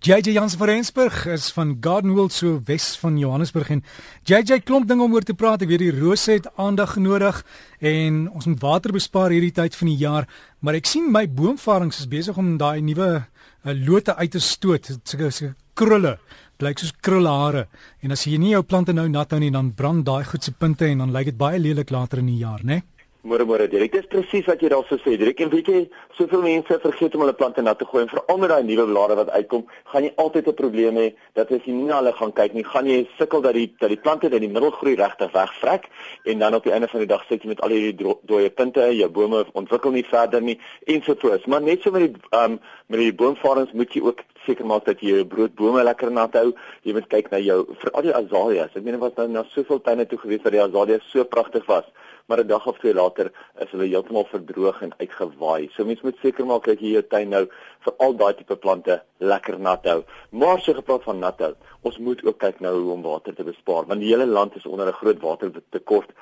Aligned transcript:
JJ 0.00 0.32
Jans 0.32 0.54
van 0.56 0.66
Rensburg 0.66 1.26
is 1.28 1.50
van 1.52 1.74
Gardenwold 1.80 2.32
so 2.32 2.62
wes 2.64 2.96
van 2.96 3.18
Johannesburg 3.20 3.68
en 3.68 3.82
JJ 4.24 4.62
klomp 4.64 4.86
dinge 4.88 5.04
om 5.04 5.12
oor 5.12 5.26
te 5.28 5.34
praat. 5.36 5.60
Ek 5.60 5.68
weet 5.68 5.82
die 5.82 5.92
rose 5.92 6.38
het 6.38 6.46
aandag 6.56 6.94
nodig 6.96 7.42
en 7.84 8.22
ons 8.32 8.46
moet 8.48 8.62
water 8.64 8.94
bespaar 8.96 9.34
hierdie 9.34 9.52
tyd 9.52 9.76
van 9.76 9.90
die 9.90 9.98
jaar, 10.00 10.24
maar 10.64 10.78
ek 10.78 10.88
sien 10.88 11.10
my 11.12 11.26
boomvarings 11.28 12.00
is 12.00 12.08
besig 12.08 12.40
om 12.40 12.54
daai 12.56 12.80
nuwe 12.80 13.10
uh, 13.18 13.74
lote 13.76 14.14
uit 14.16 14.32
te 14.32 14.40
stoot. 14.40 14.88
Sulke 15.04 15.28
so 15.36 15.52
krulle, 15.76 16.14
lyk 16.64 16.80
soos 16.80 16.96
krullehare. 17.04 17.66
En 18.00 18.16
as 18.16 18.24
jy 18.24 18.40
nie 18.40 18.54
jou 18.54 18.64
plante 18.64 18.96
nou 18.96 19.04
nat 19.12 19.36
hou 19.36 19.42
nie, 19.44 19.52
dan 19.52 19.74
brand 19.76 20.00
daai 20.08 20.24
goed 20.24 20.48
se 20.48 20.56
punte 20.56 20.88
en 20.88 21.04
dan 21.04 21.12
lyk 21.12 21.34
dit 21.34 21.40
baie 21.44 21.60
lelik 21.60 21.92
later 21.92 22.24
in 22.24 22.32
die 22.32 22.40
jaar, 22.40 22.64
né? 22.64 22.80
Nee? 22.80 22.89
Môre 23.20 23.44
môre 23.44 23.66
Dirk, 23.68 23.92
dit 23.92 24.00
is 24.00 24.08
presies 24.08 24.46
wat 24.48 24.62
jy 24.64 24.70
daarso 24.72 24.96
sê. 25.02 25.12
Dirk, 25.20 25.42
en 25.44 25.50
weet 25.52 25.66
jy, 25.68 25.80
soveel 26.16 26.40
mense 26.40 26.76
vergeet 26.80 27.12
om 27.18 27.20
hulle 27.20 27.34
plante 27.36 27.60
nat 27.60 27.76
te 27.76 27.84
gooi 27.84 28.06
en 28.06 28.08
veral 28.08 28.38
met 28.40 28.48
daai 28.48 28.64
nuwe 28.64 28.86
blare 28.88 29.18
wat 29.18 29.28
uitkom, 29.34 29.66
gaan 29.92 30.06
jy 30.06 30.12
altyd 30.24 30.48
'n 30.48 30.56
probleem 30.56 30.96
hê 30.96 31.12
dat 31.36 31.52
as 31.52 31.60
jy 31.66 31.74
nie 31.74 31.84
na 31.84 31.98
hulle 32.00 32.14
gaan 32.16 32.32
kyk 32.32 32.54
nie, 32.54 32.64
gaan 32.64 32.86
jy 32.88 33.04
sukkel 33.18 33.42
dat 33.44 33.52
die 33.52 33.66
dat 33.78 33.92
die 33.92 34.00
plante 34.00 34.32
in 34.32 34.40
die 34.40 34.48
middel 34.48 34.70
groei 34.70 34.96
regtig 34.96 35.32
wegvrek 35.32 35.84
en 36.24 36.38
dan 36.38 36.54
op 36.54 36.64
die 36.64 36.72
einde 36.72 36.88
van 36.88 37.00
die 37.00 37.12
dag 37.12 37.22
sit 37.28 37.42
jy 37.42 37.48
met 37.48 37.60
al 37.60 37.68
hierdie 37.68 38.16
dooie 38.24 38.50
punte, 38.50 38.88
jou 38.88 39.08
bome 39.10 39.44
ontwikkel 39.52 39.90
nie 39.90 40.04
verder 40.04 40.40
nie 40.40 40.58
ensovoorts. 40.86 41.44
Maar 41.44 41.60
net 41.60 41.82
so 41.82 41.90
met 41.90 42.08
die 42.08 42.16
um, 42.32 42.58
met 42.88 43.00
die 43.00 43.12
boomvarings 43.12 43.72
moet 43.72 43.92
jy 43.92 44.00
ook 44.00 44.24
seker 44.46 44.64
maak 44.64 44.86
dat 44.86 45.00
jy 45.00 45.08
jou 45.08 45.24
broodbome 45.26 45.84
lekker 45.84 46.10
nat 46.10 46.32
hou. 46.32 46.54
Jy 46.82 46.92
moet 46.92 47.08
kyk 47.08 47.30
na 47.30 47.38
jou 47.38 47.66
veral 47.84 48.02
die 48.02 48.14
azaleas. 48.14 48.72
Ek 48.74 48.82
meen 48.82 48.98
wat 48.98 49.16
nou 49.16 49.28
na 49.28 49.44
soveel 49.52 49.80
tuine 49.80 50.06
toe 50.06 50.18
gewees 50.18 50.40
waar 50.42 50.56
die 50.56 50.62
azaleas 50.62 51.04
so 51.12 51.24
pragtig 51.24 51.66
was 51.66 51.84
maar 52.30 52.40
'n 52.44 52.46
dag 52.46 52.66
of 52.66 52.78
twee 52.78 52.94
later 52.94 53.32
is 53.58 53.70
hulle 53.70 53.86
heeltemal 53.90 54.26
verdroog 54.30 54.82
en 54.82 54.92
uitgewaai. 54.96 55.70
So 55.74 55.84
mens 55.84 56.00
moet 56.00 56.18
seker 56.22 56.46
maak 56.46 56.64
dat 56.64 56.80
jy 56.80 56.92
jou 56.94 57.02
tuin 57.02 57.28
nou 57.28 57.46
vir 57.84 57.94
al 57.98 58.14
daai 58.16 58.34
tipe 58.34 58.56
plante 58.56 59.02
lekker 59.20 59.60
nat 59.60 59.84
hou. 59.84 60.02
Maar 60.30 60.60
so 60.60 60.74
gepraat 60.74 61.06
van 61.06 61.18
nat 61.22 61.38
hou, 61.44 61.54
ons 61.86 61.98
moet 61.98 62.24
ook 62.24 62.38
kyk 62.38 62.60
nou 62.60 62.74
hoe 62.78 62.92
om 62.92 63.02
water 63.02 63.34
te 63.34 63.44
bespaar 63.44 63.86
want 63.86 64.00
die 64.00 64.12
hele 64.12 64.26
land 64.26 64.56
is 64.56 64.66
onder 64.66 64.88
'n 64.88 65.00
groot 65.00 65.20
watertekort 65.20 66.12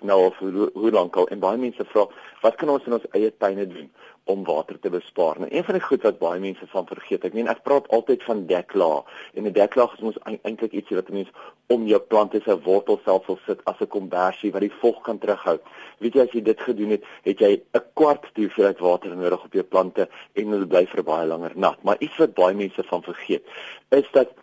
nou 0.00 0.18
al 0.22 0.34
hoe, 0.38 0.70
hoe 0.74 0.90
lank 0.90 1.16
al 1.16 1.28
en 1.28 1.40
baie 1.40 1.58
mense 1.60 1.84
vra 1.92 2.06
wat 2.42 2.58
kan 2.60 2.68
ons 2.68 2.84
in 2.86 2.96
ons 2.98 3.08
eie 3.16 3.32
tuine 3.38 3.66
doen 3.66 3.88
om 4.26 4.42
water 4.44 4.78
te 4.82 4.90
bespaar. 4.90 5.38
Nou 5.38 5.48
een 5.52 5.64
van 5.64 5.76
die 5.78 5.82
goed 5.84 6.02
wat 6.02 6.18
baie 6.18 6.40
mense 6.42 6.66
van 6.72 6.86
vergeet, 6.88 7.24
ek 7.28 7.34
meen 7.36 7.46
ek 7.50 7.62
praat 7.66 7.86
altyd 7.94 8.24
van 8.26 8.42
deklaag 8.50 9.06
en 9.34 9.46
'n 9.46 9.52
deklaag 9.54 9.94
is 9.94 10.02
mos 10.02 10.18
eintlik 10.24 10.72
ietsie 10.74 10.96
wat 10.98 11.12
mense 11.14 11.30
om 11.70 11.86
jou 11.86 12.00
plante 12.00 12.40
se 12.42 12.56
wortelstelsel 12.62 13.38
sit 13.46 13.60
as 13.64 13.80
'n 13.80 13.86
kombersie 13.86 14.52
wat 14.52 14.66
die 14.66 14.78
vog 14.80 15.00
kan 15.02 15.18
terughou. 15.18 15.58
Weet 15.98 16.14
jy 16.14 16.20
as 16.22 16.32
jy 16.32 16.42
dit 16.42 16.60
gedoen 16.60 16.90
het, 16.90 17.04
het 17.22 17.38
jy 17.38 17.62
'n 17.74 17.84
kwart 17.94 18.26
die 18.34 18.44
hoeveelheid 18.46 18.78
water 18.78 19.16
nodig 19.16 19.44
op 19.44 19.52
jou 19.52 19.64
plante 19.64 20.08
en 20.34 20.48
hulle 20.48 20.66
bly 20.66 20.86
vir 20.86 21.02
baie 21.02 21.26
langer 21.26 21.52
nat. 21.54 21.82
Maar 21.82 21.96
iets 21.98 22.16
wat 22.16 22.34
baie 22.34 22.45
mense 22.54 22.82
van 22.86 23.02
vergeet, 23.02 23.46
is 23.88 24.10
dat 24.12 24.34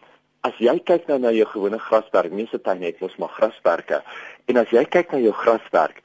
As 0.43 0.57
jy 0.59 0.73
kyk 0.83 1.05
nou 1.07 1.15
na 1.23 1.29
jou 1.31 1.45
gewone 1.47 1.77
grasperk, 1.79 2.33
mense 2.35 2.57
tuin 2.65 2.81
het 2.83 2.97
mos 2.99 3.13
maar 3.15 3.31
grasperke. 3.31 4.01
En 4.51 4.57
as 4.59 4.73
jy 4.75 4.81
kyk 4.91 5.13
na 5.15 5.21
jou 5.23 5.31
grasperk, 5.39 6.01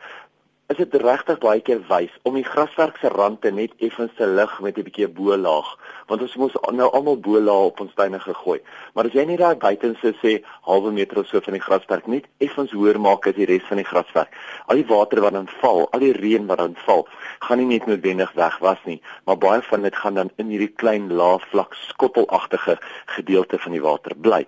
is 0.69 0.77
dit 0.77 0.95
regtig 1.01 1.39
baie 1.41 1.63
keer 1.65 1.79
wys 1.89 2.13
om 2.29 2.35
die 2.37 2.45
graswerk 2.45 2.99
se 3.01 3.09
rande 3.09 3.49
net 3.57 3.73
effens 3.87 4.13
te 4.19 4.27
lig 4.29 4.51
met 4.65 4.77
'n 4.77 4.85
bietjie 4.89 5.07
bo-laag 5.19 5.69
want 6.11 6.23
ons 6.27 6.35
moet 6.37 6.59
nou 6.81 6.89
almal 6.99 7.17
bo-laag 7.17 7.71
op 7.71 7.81
ons 7.81 7.95
tuine 7.95 8.21
gegooi. 8.21 8.61
Maar 8.95 9.07
as 9.07 9.17
jy 9.17 9.25
net 9.25 9.39
daar 9.39 9.57
buitense 9.57 10.13
sê 10.23 10.45
halwe 10.69 10.93
meter 10.93 11.19
of 11.19 11.27
so 11.27 11.41
van 11.41 11.57
die 11.57 11.65
graswerk 11.69 12.07
net 12.07 12.29
effens 12.39 12.73
hoër 12.73 13.01
maak 13.01 13.27
as 13.27 13.35
die 13.35 13.47
res 13.47 13.65
van 13.69 13.77
die 13.77 13.89
graswerk. 13.93 14.29
Al 14.67 14.77
die 14.77 14.85
water 14.85 15.21
wat 15.21 15.33
dan 15.33 15.49
val 15.61 15.89
al 15.93 16.01
die 16.01 16.13
reën 16.13 16.47
wat 16.47 16.59
dan 16.59 16.77
val 16.85 17.09
gaan 17.41 17.59
nie 17.59 17.67
net 17.67 17.87
noodwendig 17.87 18.33
weg 18.33 18.59
was 18.59 18.85
nie 18.85 19.01
maar 19.25 19.39
baie 19.39 19.63
van 19.63 19.83
dit 19.83 19.97
gaan 19.97 20.15
dan 20.15 20.31
in 20.37 20.49
hierdie 20.49 20.75
klein 20.77 21.13
laaf 21.13 21.49
vlak 21.49 21.75
skottelagtige 21.75 22.79
gedeelte 23.07 23.59
van 23.59 23.73
die 23.73 23.83
water 23.83 24.13
bly. 24.17 24.47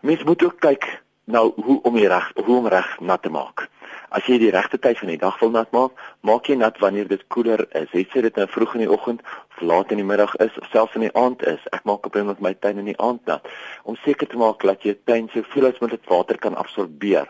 Mens 0.00 0.24
moet 0.24 0.42
ook 0.42 0.60
kyk 0.60 1.02
nou 1.24 1.52
hoe 1.56 1.82
om 1.82 1.94
die 1.94 2.08
reg 2.08 2.32
hoe 2.34 2.56
om 2.56 2.66
reg 2.66 3.00
nat 3.00 3.22
te 3.22 3.28
maak 3.28 3.68
As 4.08 4.24
jy 4.24 4.38
die 4.40 4.52
regte 4.54 4.78
tyd 4.80 4.96
van 5.02 5.10
die 5.12 5.20
dag 5.20 5.36
wil 5.40 5.50
nat 5.52 5.72
maak, 5.76 5.98
maak 6.24 6.46
jy 6.48 6.54
nat 6.56 6.78
wanneer 6.80 7.08
dit 7.08 7.24
koeler 7.28 7.66
is. 7.76 7.90
Het 7.92 8.14
sy 8.14 8.22
dit 8.24 8.38
nou 8.40 8.46
vroeg 8.48 8.78
in 8.78 8.84
die 8.86 8.92
oggend 8.94 9.20
of 9.26 9.60
laat 9.60 9.92
in 9.92 10.00
die 10.00 10.06
middag 10.08 10.32
is 10.44 10.54
of 10.60 10.70
selfs 10.72 10.96
in 10.96 11.04
die 11.04 11.12
aand 11.12 11.44
is. 11.44 11.60
Ek 11.76 11.84
maak 11.84 12.08
op 12.08 12.16
met 12.16 12.40
my 12.40 12.54
tuin 12.54 12.80
in 12.80 12.88
die 12.88 13.00
aand 13.04 13.26
nat 13.28 13.44
om 13.84 13.98
seker 14.04 14.30
te 14.30 14.40
maak 14.40 14.64
dat 14.64 14.86
jou 14.86 14.96
tuin 15.04 15.28
soveel 15.34 15.68
as 15.68 15.80
moontlik 15.82 16.08
water 16.08 16.40
kan 16.40 16.56
absorbeer 16.56 17.28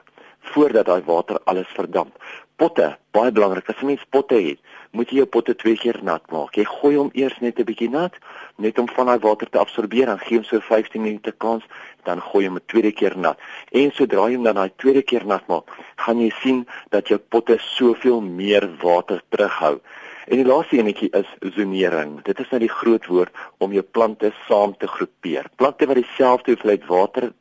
voordat 0.54 0.86
daai 0.86 1.03
water 1.04 1.41
alles 1.50 1.69
verdamp. 1.76 2.14
Potte, 2.56 2.97
baie 3.14 3.32
belangrik. 3.34 3.69
As 3.69 3.82
jy 3.82 3.91
mens 3.91 4.06
potte 4.10 4.38
het, 4.38 4.62
moet 4.91 5.10
jy 5.10 5.21
jou 5.21 5.26
potte 5.26 5.54
twee 5.54 5.76
keer 5.76 5.99
nat 6.03 6.25
maak. 6.32 6.56
Jy 6.56 6.65
gooi 6.65 6.97
hom 6.97 7.10
eers 7.15 7.38
net 7.41 7.59
'n 7.59 7.65
bietjie 7.65 7.91
nat, 7.91 8.15
net 8.56 8.78
om 8.78 8.88
van 8.88 9.06
daai 9.06 9.19
water 9.19 9.49
te 9.50 9.59
absorbeer, 9.59 10.06
dan 10.06 10.19
gee 10.19 10.37
hom 10.37 10.44
so 10.44 10.60
15 10.60 11.03
minute 11.03 11.32
kans, 11.32 11.65
dan 12.04 12.21
gooi 12.21 12.47
hom 12.47 12.56
'n 12.56 12.66
tweede 12.66 12.93
keer 12.93 13.16
nat. 13.16 13.38
En 13.72 13.91
sodra 13.93 14.28
jy 14.28 14.34
hom 14.34 14.44
dan 14.44 14.54
daai 14.54 14.72
tweede 14.77 15.03
keer 15.03 15.27
nat 15.27 15.47
maak, 15.48 15.65
gaan 15.97 16.21
jy 16.21 16.31
sien 16.43 16.66
dat 16.91 17.09
jou 17.09 17.19
potte 17.19 17.56
soveel 17.59 18.21
meer 18.21 18.69
water 18.82 19.22
terughou. 19.28 19.81
En 20.28 20.37
die 20.37 20.44
laaste 20.44 20.77
enetjie 20.77 21.09
is 21.16 21.54
zonering. 21.56 22.19
Dit 22.22 22.41
is 22.43 22.50
nou 22.53 22.59
die 22.60 22.69
groot 22.69 23.06
woord 23.06 23.32
om 23.65 23.72
jou 23.72 23.82
plante 23.82 24.32
saam 24.44 24.75
te 24.77 24.87
groepeer. 24.87 25.47
Plante 25.56 25.87
wat 25.88 25.97
dieselfde 25.97 26.53
hoeveelheid 26.53 26.84
water 26.87 27.32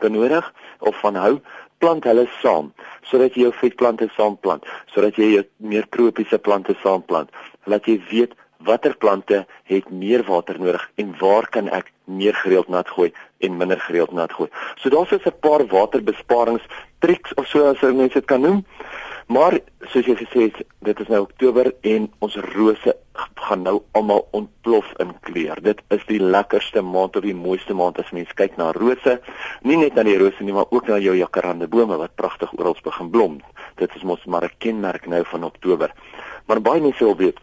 benodig 0.00 0.52
of 0.78 0.96
van 1.00 1.14
hou, 1.20 1.34
plant 1.80 2.04
hulle 2.04 2.26
saam 2.40 2.72
sodat 3.10 3.34
jy 3.34 3.48
jou 3.48 3.54
vetplante 3.60 4.06
saam 4.16 4.36
plant, 4.44 4.66
sodat 4.94 5.16
jy 5.18 5.32
jou 5.34 5.44
meer 5.72 5.88
tropiese 5.90 6.38
plante 6.38 6.76
saam 6.82 7.02
plant. 7.02 7.32
Laat 7.66 7.88
jy 7.88 7.98
weet 8.10 8.36
watter 8.68 8.94
plante 9.00 9.46
het 9.70 9.88
meer 9.90 10.22
water 10.28 10.58
nodig 10.60 10.84
en 11.00 11.14
waar 11.20 11.48
kan 11.48 11.68
ek 11.72 11.88
meer 12.04 12.36
gereeld 12.42 12.68
nat 12.68 12.88
gooi 12.88 13.08
en 13.40 13.56
minder 13.56 13.80
gereeld 13.80 14.12
nat 14.12 14.32
gooi. 14.36 14.50
So 14.76 14.90
daar's 14.90 15.12
'n 15.12 15.40
paar 15.40 15.66
waterbesparings 15.66 16.66
triks 16.98 17.34
of 17.34 17.46
so 17.46 17.64
as 17.64 17.80
mense 17.80 18.14
dit 18.14 18.24
kan 18.24 18.40
noem. 18.40 18.64
Maar 19.26 19.60
soos 19.80 20.06
jy 20.06 20.16
gesê 20.16 20.40
het, 20.50 20.56
dit 20.82 21.00
is 21.00 21.06
nou 21.06 21.20
Oktober 21.22 21.72
en 21.80 22.12
ons 22.18 22.36
rose 22.36 22.96
gaan 23.34 23.62
nou 23.62 23.82
almal 23.92 24.26
ontplof 24.36 24.92
in 25.02 25.12
kleur. 25.20 25.58
Dit 25.62 25.82
is 25.88 26.04
die 26.06 26.20
lekkerste 26.20 26.82
maand 26.82 27.16
of 27.16 27.22
die 27.22 27.34
mooiste 27.34 27.74
maand 27.74 27.98
as 27.98 28.10
mens 28.16 28.32
kyk 28.38 28.56
na 28.56 28.70
rose. 28.76 29.20
Nie 29.62 29.76
net 29.76 29.94
na 29.94 30.04
die 30.06 30.18
rose 30.18 30.42
nie, 30.44 30.54
maar 30.54 30.70
ook 30.70 30.88
na 30.88 30.98
jou 30.98 31.16
jacaranda 31.16 31.66
bome 31.66 31.96
wat 31.96 32.14
pragtig 32.14 32.52
oral 32.58 32.76
begin 32.82 33.10
blom. 33.10 33.38
Dit 33.76 33.94
is 33.96 34.02
mos 34.02 34.24
maar 34.24 34.44
'n 34.44 34.58
kenmerk 34.58 35.06
nou 35.06 35.24
van 35.24 35.44
Oktober. 35.44 35.92
Maar 36.46 36.60
baie 36.60 36.80
mense 36.80 37.04
wil 37.04 37.16
weet 37.16 37.38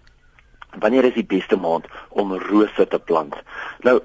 wanneer 0.79 1.03
is 1.03 1.13
die 1.13 1.25
beste 1.25 1.55
maand 1.55 1.85
om 2.09 2.33
rose 2.33 2.87
te 2.87 2.99
plant? 2.99 3.35
Nou 3.81 4.01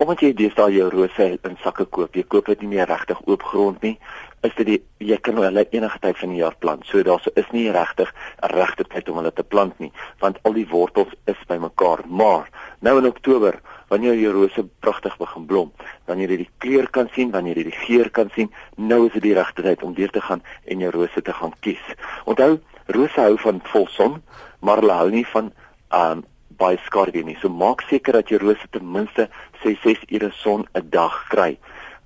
Omdat 0.00 0.22
jy 0.24 0.28
deesdae 0.32 0.72
jou 0.72 0.86
rose 0.88 1.24
in 1.44 1.56
sakke 1.60 1.84
koop, 1.92 2.14
jy 2.16 2.22
koop 2.32 2.46
dit 2.48 2.62
nie 2.64 2.70
meer 2.70 2.88
regtig 2.88 3.18
oop 3.28 3.42
grond 3.44 3.82
nie, 3.84 3.98
is 4.46 4.54
dit 4.56 4.64
die, 4.70 4.78
jy 5.10 5.18
kan 5.20 5.36
hulle 5.36 5.66
enige 5.76 6.00
tyd 6.00 6.16
van 6.16 6.32
die 6.32 6.40
jaar 6.40 6.56
plant. 6.64 6.86
So 6.88 7.02
daar 7.04 7.20
is 7.36 7.50
nie 7.52 7.66
regtig 7.68 8.08
'n 8.40 8.48
regte 8.54 8.86
tyd 8.88 9.10
om 9.12 9.20
hulle 9.20 9.32
te 9.32 9.44
plant 9.44 9.76
nie, 9.78 9.92
want 10.20 10.38
al 10.48 10.56
die 10.56 10.64
wortels 10.70 11.12
is 11.26 11.36
bymekaar. 11.48 12.00
Maar 12.08 12.48
nou 12.80 12.96
in 12.98 13.06
Oktober, 13.06 13.60
wanneer 13.88 14.16
jou 14.16 14.32
rose 14.32 14.64
pragtig 14.80 15.18
begin 15.18 15.46
blom, 15.46 15.72
wanneer 16.06 16.30
jy 16.30 16.36
die 16.36 16.50
kleur 16.58 16.88
kan 16.88 17.10
sien, 17.12 17.30
wanneer 17.30 17.56
jy 17.56 17.64
die 17.64 17.80
geur 17.84 18.10
kan 18.10 18.30
sien, 18.34 18.50
nou 18.76 19.06
is 19.06 19.12
dit 19.12 19.22
die 19.22 19.34
regte 19.34 19.62
tyd 19.62 19.82
om 19.82 19.94
weer 19.94 20.10
te 20.10 20.20
gaan 20.20 20.42
en 20.64 20.78
jou 20.78 20.90
rose 20.90 21.22
te 21.22 21.32
gaan 21.32 21.52
kies. 21.60 21.84
Onthou, 22.24 22.58
rose 22.86 23.20
hou 23.20 23.36
van 23.36 23.60
volson, 23.64 24.22
maar 24.60 24.80
hulle 24.80 24.92
hou 24.92 25.10
nie 25.10 25.26
van 25.26 25.52
um 25.92 26.24
baie 26.60 26.78
skarwe 26.84 27.24
nie. 27.24 27.36
So 27.40 27.48
maak 27.48 27.82
seker 27.88 28.12
dat 28.12 28.28
jou 28.28 28.40
rose 28.42 28.68
ten 28.70 28.86
minste 28.92 29.28
6 29.62 30.04
ure 30.08 30.30
son 30.42 30.66
'n 30.74 30.90
dag 30.90 31.24
kry. 31.28 31.58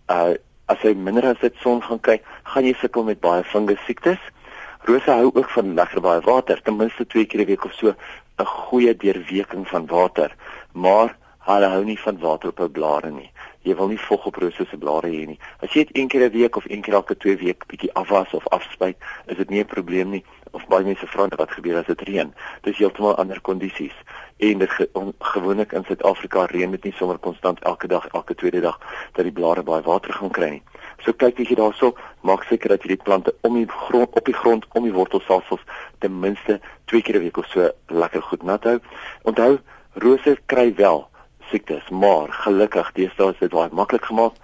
Uh 0.09 0.34
as 0.66 0.81
jy 0.81 0.94
minder 0.94 1.26
as 1.28 1.41
dit 1.41 1.54
son 1.60 1.82
gaan 1.82 2.00
kry, 2.00 2.20
gaan 2.44 2.65
jy 2.65 2.75
sukkel 2.81 3.04
met 3.04 3.20
baie 3.20 3.44
fungus 3.44 3.81
siektes. 3.87 4.20
Rose 4.88 5.10
hou 5.10 5.31
ook 5.34 5.50
van 5.50 5.75
lekker 5.75 6.00
baie 6.00 6.20
water, 6.25 6.62
ten 6.62 6.76
minste 6.76 7.04
2 7.06 7.26
keer 7.26 7.41
'n 7.41 7.47
week 7.47 7.65
of 7.65 7.72
so 7.72 7.94
'n 8.38 8.47
goeie 8.47 8.97
deurweking 8.97 9.69
van 9.69 9.87
water. 9.87 10.34
Maar 10.72 11.16
hulle 11.38 11.69
hou 11.69 11.84
nie 11.84 12.00
van 12.00 12.19
water 12.19 12.48
op 12.48 12.59
hul 12.59 12.69
blare 12.69 13.10
nie. 13.10 13.31
Jy 13.62 13.75
wil 13.76 13.88
nie 13.88 14.00
vog 14.00 14.27
op 14.27 14.36
rose 14.36 14.66
se 14.71 14.77
blare 14.77 15.09
hê 15.09 15.27
nie. 15.27 15.39
As 15.60 15.72
jy 15.72 15.84
dit 15.84 15.97
een 15.97 16.09
keer 16.09 16.24
'n 16.28 16.33
week 16.33 16.56
of 16.56 16.65
een 16.68 16.83
keer 16.83 16.95
elke 16.95 17.16
2 17.16 17.36
weke 17.36 17.66
bietjie 17.66 17.92
afwas 17.92 18.34
of 18.34 18.48
afspuit, 18.48 18.97
is 19.27 19.36
dit 19.36 19.51
nie 19.51 19.60
'n 19.60 19.66
probleem 19.66 20.10
nie. 20.10 20.24
Of 20.51 20.66
baie 20.66 20.84
mense 20.84 21.06
vra 21.06 21.28
wat 21.36 21.51
gebeur 21.51 21.78
as 21.78 21.86
dit 21.86 22.01
reën. 22.01 22.34
Dis 22.62 22.78
heeltemal 22.78 23.16
ander 23.16 23.41
kondisies 23.41 23.95
en 24.36 24.59
dit 24.59 24.71
ge, 24.71 24.89
gewoonlik 25.19 25.72
in 25.72 25.84
Suid-Afrika 25.84 26.45
reën 26.45 26.71
dit 26.71 26.84
nie 26.84 26.95
sommer 26.98 27.19
konstant 27.19 27.60
elke 27.63 27.86
dag 27.86 28.07
elke 28.07 28.34
tweede 28.34 28.60
dag 28.60 28.78
dat 29.13 29.25
die 29.25 29.33
blare 29.33 29.63
baie 29.63 29.83
water 29.83 30.13
gaan 30.13 30.31
kry 30.31 30.51
nie. 30.57 30.63
So 31.04 31.13
kyk 31.13 31.41
as 31.41 31.48
jy 31.48 31.57
daarso 31.60 31.92
maak 32.22 32.45
seker 32.48 32.75
dat 32.75 32.83
jy 32.83 32.95
die 32.95 33.04
plante 33.04 33.34
om 33.42 33.54
die 33.59 33.69
grond 33.69 34.10
op 34.19 34.25
die 34.25 34.36
grond 34.36 34.66
om 34.72 34.86
die 34.89 34.95
wortelstelsels 34.95 35.63
ten 36.01 36.19
minste 36.21 36.60
twee 36.91 37.03
keer 37.03 37.16
'n 37.16 37.25
week 37.27 37.36
of 37.36 37.47
so 37.47 37.71
lekker 37.89 38.22
goed 38.22 38.42
nat 38.42 38.65
hou. 38.65 38.78
Onthou 39.22 39.59
rose 39.95 40.39
kry 40.47 40.75
wel 40.75 41.09
siektes, 41.51 41.89
maar 41.91 42.33
gelukkig 42.33 42.92
deesdae 42.92 43.33
is 43.33 43.39
dit 43.39 43.51
baie 43.51 43.69
maklik 43.72 44.04
gemaak 44.04 44.34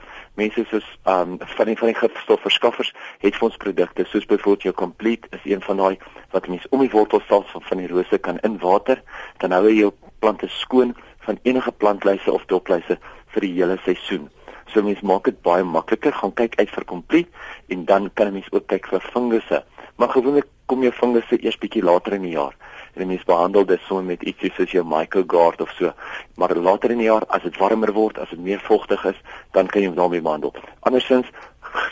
mense 0.41 0.65
soos 0.71 0.87
um 1.05 1.37
van 1.57 1.67
die 1.67 1.77
van 1.79 1.91
die 1.91 1.99
gifstofverskaffers 1.99 2.93
het 3.25 3.37
vir 3.37 3.49
ons 3.49 3.59
produkte 3.65 4.07
soos 4.09 4.29
byvoorbeeld 4.31 4.69
jou 4.69 4.75
complete 4.75 5.29
is 5.37 5.47
een 5.53 5.63
van 5.67 5.83
daai 5.83 5.97
wat 6.33 6.49
mense 6.49 6.69
om 6.71 6.81
die 6.81 6.91
wortels 6.91 7.25
van 7.69 7.79
die 7.79 7.89
rose 7.89 8.19
kan 8.19 8.39
in 8.47 8.59
water 8.59 9.03
dan 9.39 9.53
hou 9.53 9.65
jy 9.69 9.81
jou 9.81 9.93
plante 10.19 10.49
skoon 10.49 10.95
van 11.27 11.39
enige 11.43 11.73
plantluise 11.73 12.33
of 12.33 12.45
dopluise 12.47 12.99
vir 13.35 13.47
die 13.47 13.53
hele 13.55 13.79
seisoen. 13.85 14.29
So 14.71 14.83
mens 14.87 15.03
maak 15.03 15.27
dit 15.27 15.39
baie 15.43 15.65
makliker, 15.67 16.15
gaan 16.15 16.35
kyk 16.39 16.57
uit 16.61 16.71
vir 16.71 16.87
kompleet 16.87 17.29
en 17.75 17.85
dan 17.85 18.11
kan 18.15 18.29
'n 18.29 18.33
mens 18.33 18.53
ook 18.53 18.67
kyk 18.67 18.87
vir 18.87 19.01
fungusse. 19.13 19.65
Maar 19.97 20.09
gewoonlik 20.09 20.47
kom 20.67 20.83
jou 20.83 20.93
fungusse 20.93 21.43
eers 21.43 21.59
bietjie 21.59 21.83
later 21.83 22.13
in 22.13 22.23
die 22.23 22.37
jaar. 22.37 22.55
En 22.95 23.07
mens 23.07 23.25
behandel 23.25 23.67
dit 23.67 23.81
sommer 23.81 24.05
met 24.05 24.23
ietsie 24.23 24.53
soos 24.55 24.71
jou 24.71 24.85
MycoGuard 24.85 25.61
of 25.61 25.71
so. 25.71 25.93
Maar 26.37 26.55
later 26.57 26.91
in 26.91 26.99
die 26.99 27.07
jaar 27.07 27.27
as 27.29 27.43
dit 27.43 27.57
warmer 27.57 27.93
word, 27.93 28.19
as 28.19 28.31
dit 28.31 28.39
meer 28.39 28.61
vogtig 28.61 29.05
is, 29.05 29.21
dan 29.53 29.67
kan 29.67 29.83
jy 29.83 29.89
hom 29.89 29.97
daarmee 29.97 30.23
behandel. 30.23 30.55
Andersins 30.81 31.27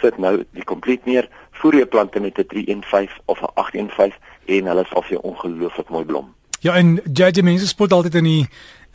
sit 0.00 0.18
nou 0.18 0.44
die 0.56 0.64
kompleet 0.64 1.04
neer, 1.06 1.28
voer 1.60 1.74
jy 1.74 1.86
plante 1.86 2.20
met 2.20 2.38
'n 2.38 2.46
315 2.46 3.22
of 3.26 3.42
'n 3.42 3.47
815 3.72 4.16
en 4.58 4.72
hulle 4.72 4.84
sal 4.88 5.04
vir 5.06 5.16
jou 5.16 5.22
ongelooflik 5.32 5.88
mooi 5.94 6.04
blom. 6.04 6.34
Ja, 6.60 6.74
en 6.74 6.98
JJ 7.14 7.44
mense 7.46 7.68
spot 7.70 7.92
altyd 7.92 8.18
in 8.18 8.24
die 8.24 8.42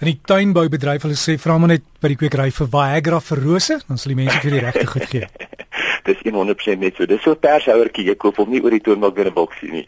in 0.02 0.10
die 0.10 0.20
tuinboubedryf 0.28 1.06
hulle 1.06 1.16
sê 1.16 1.38
vra 1.40 1.56
maar 1.62 1.70
net 1.72 1.84
by 2.04 2.10
die 2.12 2.18
kwekery 2.20 2.50
vir 2.52 2.68
Viagra 2.74 3.22
vir 3.24 3.42
rose, 3.46 3.78
dan 3.88 4.00
sal 4.02 4.12
die 4.12 4.20
mense 4.20 4.42
vir 4.44 4.58
die 4.58 4.64
regte 4.66 4.88
goed 4.90 5.06
gee. 5.12 5.28
Dis 6.08 6.20
100% 6.26 6.82
net 6.84 6.98
so. 7.00 7.08
Dis 7.08 7.22
so 7.24 7.32
'n 7.32 7.40
pershouertjie, 7.40 8.10
jy 8.10 8.16
koop 8.20 8.42
hom 8.42 8.52
nie 8.52 8.60
oor 8.60 8.76
die 8.76 8.82
toonbank 8.84 9.16
binne 9.16 9.32
boksie 9.32 9.72
nie. 9.72 9.86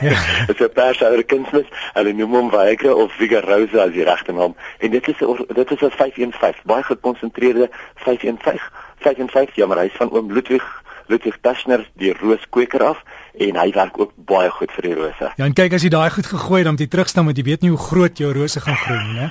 Ja. 0.00 0.16
Dis 0.48 0.62
'n 0.64 0.72
pershouer 0.72 1.24
kunsmis. 1.28 1.68
Hulle 1.98 2.14
noem 2.16 2.38
hom 2.38 2.50
Viagra 2.54 2.94
of 2.94 3.12
Vigarosa 3.20 3.84
as 3.84 3.92
die 3.92 4.08
regte 4.08 4.32
naam. 4.32 4.56
En 4.80 4.90
dit 4.90 5.08
is 5.12 5.20
dit 5.20 5.70
is 5.76 5.82
'n 5.82 5.90
515, 5.90 6.64
baie 6.64 6.82
gekonsentreerde 6.82 7.68
515. 8.06 8.60
55 9.04 9.54
jaar, 9.54 9.68
maar 9.68 9.78
hy 9.78 9.90
is 9.92 10.00
van 10.00 10.10
oom 10.10 10.32
Ludwig 10.32 10.64
Ludwig 11.08 11.36
Taschner 11.40 11.86
die 11.96 12.12
rooskweker 12.12 12.82
af 12.84 13.04
en 13.34 13.58
hy 13.60 13.68
werk 13.74 13.98
ook 14.00 14.12
baie 14.28 14.50
goed 14.50 14.72
vir 14.76 14.88
die 14.88 14.94
rose. 14.98 15.30
Ja, 15.38 15.46
en 15.46 15.54
kyk 15.56 15.76
as 15.76 15.84
jy 15.86 15.90
daai 15.92 16.10
goed 16.14 16.26
gegooi 16.26 16.62
dan 16.66 16.78
jy 16.80 16.88
terugstaan 16.90 17.28
met 17.28 17.38
jy 17.38 17.44
weet 17.46 17.62
nie 17.62 17.70
hoe 17.74 17.80
groot 17.80 18.18
jou 18.18 18.32
rose 18.34 18.60
gaan 18.64 18.78
groei 18.82 18.98
nie, 19.04 19.14
né? 19.20 19.28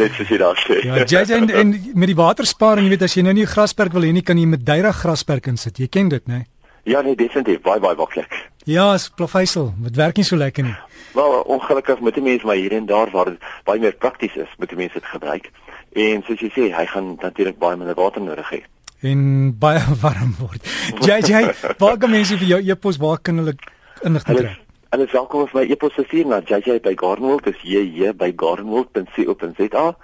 Net 0.00 0.18
soos 0.18 0.32
jy 0.32 0.40
daar 0.42 0.58
sê. 0.64 0.80
Ja, 0.86 1.04
jy 1.04 1.22
en, 1.36 1.48
en 1.62 1.72
met 1.94 2.10
die 2.10 2.18
watersparing, 2.18 2.88
jy 2.88 2.96
weet 2.96 3.06
as 3.06 3.16
jy 3.16 3.24
nou 3.26 3.34
nie 3.36 3.46
grasperk 3.46 3.94
wil 3.96 4.06
hê 4.06 4.12
nie, 4.16 4.24
kan 4.26 4.38
jy 4.38 4.48
met 4.50 4.66
duira 4.66 4.92
grasperk 4.96 5.48
insit. 5.52 5.78
Jy 5.82 5.88
ken 5.92 6.10
dit, 6.12 6.26
né? 6.30 6.44
Ja, 6.86 7.02
nee, 7.02 7.16
definitief, 7.18 7.62
baie 7.66 7.82
baie 7.82 7.98
maklik. 7.98 8.34
Ja, 8.66 8.92
is 8.94 9.08
professioneel. 9.10 9.72
Dit 9.88 9.98
werk 9.98 10.18
nie 10.18 10.26
so 10.26 10.38
lekker 10.38 10.66
nie. 10.66 10.74
Wel, 11.14 11.40
ongelukkig 11.56 12.02
moet 12.02 12.14
die 12.18 12.22
mense 12.22 12.46
maar 12.46 12.58
hier 12.58 12.74
en 12.76 12.86
daar 12.86 13.10
waar 13.14 13.32
baie 13.66 13.82
meer 13.82 13.94
prakties 13.94 14.34
is, 14.38 14.54
moet 14.58 14.70
die 14.70 14.78
mense 14.78 14.98
dit 14.98 15.10
gebruik. 15.10 15.50
En 15.96 16.22
soos 16.26 16.42
jy 16.42 16.50
sê, 16.54 16.70
hy 16.74 16.86
gaan 16.90 17.14
natuurlik 17.22 17.58
baie 17.62 17.78
minder 17.78 17.98
water 17.98 18.22
nodig 18.22 18.50
hê 18.54 18.62
en 19.06 19.54
baie 19.58 19.80
warm 20.02 20.34
word. 20.40 20.66
JJ, 21.06 21.52
waar 21.78 21.98
kan 21.98 22.10
mense 22.10 22.38
vir 22.38 22.46
jou 22.54 22.60
e-pos 22.70 22.96
waar 23.02 23.18
kan 23.22 23.36
hulle 23.42 23.54
inligting 24.02 24.36
kry? 24.38 24.56
Hulle 24.94 25.06
sal 25.12 25.26
kom 25.26 25.42
of 25.42 25.52
my 25.56 25.62
e-pos 25.66 25.92
stuur 25.98 26.26
na 26.30 26.38
jj@gardenwold, 26.40 27.44
dis 27.44 27.60
jj@gardenwold.co.za 27.62 29.96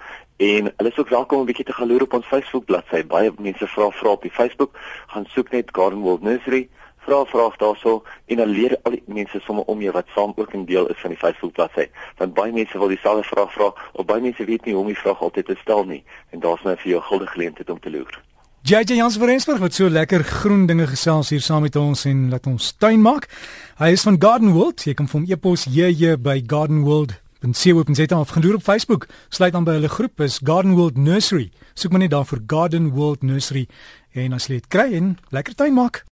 en 0.43 0.72
hulle 0.76 0.90
is 0.90 0.99
ook 0.99 1.08
welkom 1.08 1.38
om 1.38 1.44
'n 1.44 1.50
bietjie 1.50 1.64
te 1.64 1.72
gaan 1.72 1.88
loer 1.88 2.02
op 2.02 2.12
ons 2.12 2.26
Facebook 2.26 2.64
bladsy. 2.64 3.06
Baie 3.06 3.32
mense 3.38 3.66
vra 3.66 3.90
vra 3.90 4.10
op 4.10 4.22
die 4.22 4.31
Facebook, 4.31 4.78
gaan 5.06 5.25
soek 5.28 5.50
net 5.50 5.69
Gardenwold 5.72 6.22
Nursery 6.22 6.69
vra 7.06 7.25
vrae 7.26 7.50
daarso 7.58 8.02
en 8.26 8.37
dan 8.37 8.49
leer 8.49 8.76
al 8.82 8.96
die 8.96 9.02
mense 9.06 9.40
sommer 9.46 9.64
om 9.72 9.81
jou 9.82 9.93
wat 9.93 10.10
saam 10.14 10.32
ook 10.37 10.54
'n 10.54 10.64
deel 10.64 10.87
is 10.87 11.00
van 11.00 11.10
die 11.10 11.19
Facebook 11.19 11.52
bladsy. 11.52 11.87
Want 12.16 12.34
baie 12.34 12.52
mense 12.52 12.78
wil 12.78 12.88
dieselfde 12.88 13.22
vraag 13.22 13.52
vra 13.52 13.72
of 13.93 14.06
baie 14.06 14.20
mense 14.20 14.44
weet 14.44 14.64
nie 14.64 14.75
hoe 14.75 14.82
om 14.82 14.88
die 14.88 15.02
vraag 15.04 15.20
altyd 15.20 15.46
te 15.46 15.56
stel 15.60 15.84
nie 15.84 16.04
en 16.31 16.40
daar's 16.40 16.62
nou 16.62 16.76
vir 16.76 16.90
jou 16.90 17.02
guldige 17.02 17.32
geleentheid 17.32 17.70
om 17.70 17.81
te 17.81 17.90
loer. 17.90 18.22
JJ 18.62 18.94
Jans 18.94 19.17
van 19.17 19.26
Rensburg 19.26 19.59
wat 19.59 19.75
so 19.75 19.91
lekker 19.91 20.23
groen 20.23 20.69
dinge 20.70 20.85
gesels 20.87 21.32
hier 21.35 21.41
saam 21.43 21.64
met 21.67 21.75
ons 21.76 22.05
en 22.06 22.29
laat 22.31 22.44
ons 22.47 22.69
tuin 22.79 23.00
maak. 23.03 23.25
Hy 23.81 23.88
is 23.91 24.05
van 24.06 24.20
Garden 24.23 24.53
World. 24.55 24.85
Jy 24.87 24.94
kan 24.94 25.09
hom 25.11 25.25
e-pos 25.26 25.64
JJ 25.67 26.20
by 26.23 26.37
Garden 26.47 26.85
World. 26.87 27.17
En 27.43 27.56
sien 27.59 27.75
op 27.75 27.91
en 27.91 27.99
sê 27.99 28.06
dan 28.06 28.23
afgedoen 28.23 28.61
op 28.61 28.62
Facebook. 28.62 29.09
Sluit 29.35 29.59
aan 29.59 29.67
by 29.67 29.75
hulle 29.81 29.91
groep 29.91 30.23
is 30.23 30.38
Garden 30.47 30.76
World 30.79 30.94
Nursery. 30.94 31.50
Soek 31.75 31.91
maar 31.91 32.05
net 32.05 32.14
daar 32.14 32.29
vir 32.31 32.44
Garden 32.47 32.93
World 32.94 33.26
Nursery 33.26 33.67
en 34.14 34.38
as 34.38 34.47
jy 34.47 34.61
dit 34.61 34.70
kry 34.70 34.93
en 34.94 35.17
lekker 35.35 35.59
tuin 35.59 35.75
maak. 35.75 36.05